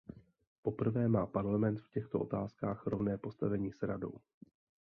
Poprvé 0.61 1.07
má 1.07 1.25
Parlament 1.25 1.79
v 1.81 1.89
těchto 1.89 2.19
otázkách 2.19 2.87
rovné 2.87 3.17
postavení 3.17 3.71
s 3.71 3.81
Radou. 3.81 4.13